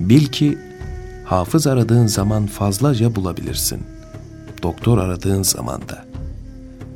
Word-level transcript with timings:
Bil 0.00 0.26
ki 0.26 0.58
hafız 1.24 1.66
aradığın 1.66 2.06
zaman 2.06 2.46
fazlaca 2.46 3.14
bulabilirsin. 3.16 3.82
Doktor 4.62 4.98
aradığın 4.98 5.42
zaman 5.42 5.80
da. 5.88 6.04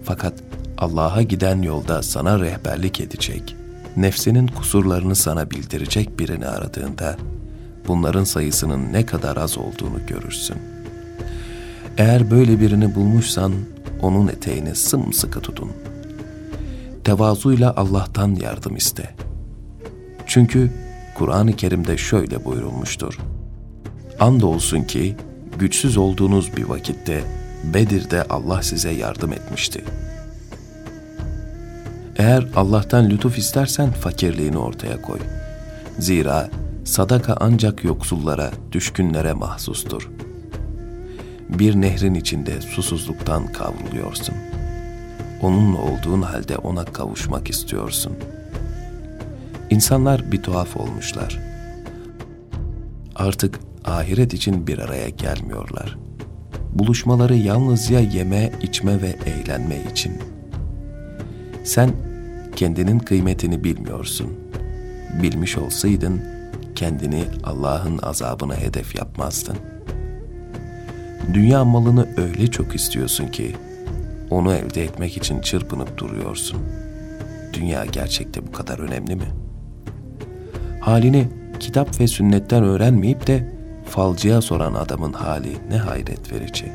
Fakat 0.04 0.34
Allah'a 0.78 1.22
giden 1.22 1.62
yolda 1.62 2.02
sana 2.02 2.40
rehberlik 2.40 3.00
edecek, 3.00 3.56
nefsinin 3.96 4.46
kusurlarını 4.46 5.14
sana 5.14 5.50
bildirecek 5.50 6.18
birini 6.18 6.46
aradığında 6.46 7.16
bunların 7.88 8.24
sayısının 8.24 8.92
ne 8.92 9.06
kadar 9.06 9.36
az 9.36 9.58
olduğunu 9.58 10.06
görürsün. 10.06 10.56
Eğer 11.98 12.30
böyle 12.30 12.60
birini 12.60 12.94
bulmuşsan 12.94 13.52
onun 14.02 14.28
eteğini 14.28 14.74
sımsıkı 14.74 15.40
tutun. 15.40 15.72
Tevazuyla 17.04 17.74
Allah'tan 17.76 18.34
yardım 18.34 18.76
iste. 18.76 19.14
Çünkü 20.26 20.70
Kur'an-ı 21.14 21.56
Kerim'de 21.56 21.96
şöyle 21.96 22.44
buyurulmuştur. 22.44 23.18
Andolsun 24.20 24.82
ki 24.82 25.16
güçsüz 25.58 25.96
olduğunuz 25.96 26.56
bir 26.56 26.64
vakitte 26.64 27.24
Bedir'de 27.74 28.22
Allah 28.22 28.62
size 28.62 28.90
yardım 28.90 29.32
etmişti. 29.32 29.84
Eğer 32.16 32.46
Allah'tan 32.56 33.10
lütuf 33.10 33.38
istersen 33.38 33.90
fakirliğini 33.90 34.58
ortaya 34.58 35.02
koy. 35.02 35.18
Zira 35.98 36.50
sadaka 36.84 37.36
ancak 37.40 37.84
yoksullara, 37.84 38.50
düşkünlere 38.72 39.32
mahsustur. 39.32 40.10
Bir 41.48 41.74
nehrin 41.74 42.14
içinde 42.14 42.60
susuzluktan 42.60 43.52
kavruluyorsun. 43.52 44.34
Onunla 45.42 45.78
olduğun 45.78 46.22
halde 46.22 46.56
ona 46.56 46.84
kavuşmak 46.84 47.50
istiyorsun. 47.50 48.12
İnsanlar 49.74 50.32
bir 50.32 50.42
tuhaf 50.42 50.76
olmuşlar. 50.76 51.40
Artık 53.14 53.60
ahiret 53.84 54.34
için 54.34 54.66
bir 54.66 54.78
araya 54.78 55.08
gelmiyorlar. 55.08 55.98
Buluşmaları 56.72 57.34
yalnızca 57.34 58.00
yeme, 58.00 58.52
içme 58.62 59.02
ve 59.02 59.16
eğlenme 59.26 59.76
için. 59.92 60.12
Sen 61.64 61.90
kendinin 62.56 62.98
kıymetini 62.98 63.64
bilmiyorsun. 63.64 64.32
Bilmiş 65.22 65.58
olsaydın 65.58 66.22
kendini 66.74 67.24
Allah'ın 67.44 67.98
azabına 67.98 68.56
hedef 68.56 68.94
yapmazdın. 68.94 69.56
Dünya 71.34 71.64
malını 71.64 72.08
öyle 72.16 72.46
çok 72.46 72.74
istiyorsun 72.74 73.28
ki 73.28 73.56
onu 74.30 74.54
elde 74.54 74.84
etmek 74.84 75.16
için 75.16 75.40
çırpınıp 75.40 75.98
duruyorsun. 75.98 76.62
Dünya 77.52 77.84
gerçekte 77.84 78.46
bu 78.46 78.52
kadar 78.52 78.78
önemli 78.78 79.16
mi? 79.16 79.43
Halini 80.84 81.28
kitap 81.60 82.00
ve 82.00 82.06
sünnetten 82.06 82.64
öğrenmeyip 82.64 83.26
de 83.26 83.52
falcıya 83.84 84.42
soran 84.42 84.74
adamın 84.74 85.12
hali 85.12 85.56
ne 85.70 85.76
hayret 85.76 86.32
verici. 86.32 86.72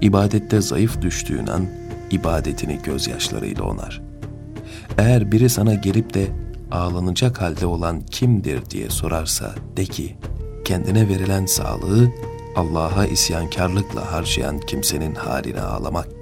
İbadette 0.00 0.60
zayıf 0.60 1.02
düştüğün 1.02 1.46
an 1.46 1.66
ibadetini 2.10 2.78
gözyaşlarıyla 2.84 3.64
onar. 3.64 4.02
Eğer 4.98 5.32
biri 5.32 5.48
sana 5.48 5.74
gelip 5.74 6.14
de 6.14 6.26
ağlanacak 6.70 7.40
halde 7.40 7.66
olan 7.66 8.00
kimdir 8.00 8.70
diye 8.70 8.90
sorarsa 8.90 9.54
de 9.76 9.84
ki 9.84 10.16
kendine 10.64 11.08
verilen 11.08 11.46
sağlığı 11.46 12.08
Allah'a 12.56 13.06
isyankarlıkla 13.06 14.12
harcayan 14.12 14.60
kimsenin 14.60 15.14
haline 15.14 15.60
ağlamak. 15.60 16.15